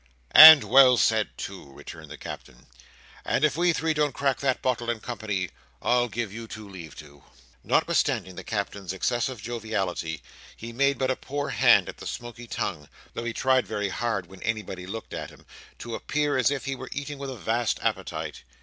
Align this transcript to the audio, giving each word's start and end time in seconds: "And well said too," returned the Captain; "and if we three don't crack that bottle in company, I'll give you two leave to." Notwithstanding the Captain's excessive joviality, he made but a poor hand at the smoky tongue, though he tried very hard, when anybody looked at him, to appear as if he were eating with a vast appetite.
"And 0.33 0.63
well 0.63 0.97
said 0.97 1.37
too," 1.37 1.71
returned 1.73 2.09
the 2.09 2.17
Captain; 2.17 2.65
"and 3.23 3.45
if 3.45 3.55
we 3.55 3.71
three 3.71 3.93
don't 3.93 4.15
crack 4.15 4.39
that 4.39 4.59
bottle 4.59 4.89
in 4.89 4.99
company, 4.99 5.51
I'll 5.79 6.07
give 6.07 6.33
you 6.33 6.47
two 6.47 6.67
leave 6.67 6.95
to." 6.95 7.23
Notwithstanding 7.63 8.33
the 8.33 8.43
Captain's 8.43 8.93
excessive 8.93 9.43
joviality, 9.43 10.23
he 10.57 10.73
made 10.73 10.97
but 10.97 11.11
a 11.11 11.15
poor 11.15 11.49
hand 11.49 11.87
at 11.87 11.97
the 11.97 12.07
smoky 12.07 12.47
tongue, 12.47 12.89
though 13.13 13.25
he 13.25 13.31
tried 13.33 13.67
very 13.67 13.89
hard, 13.89 14.25
when 14.25 14.41
anybody 14.41 14.87
looked 14.87 15.13
at 15.13 15.29
him, 15.29 15.45
to 15.77 15.93
appear 15.93 16.35
as 16.35 16.49
if 16.49 16.65
he 16.65 16.73
were 16.73 16.89
eating 16.91 17.19
with 17.19 17.29
a 17.29 17.35
vast 17.37 17.77
appetite. 17.83 18.41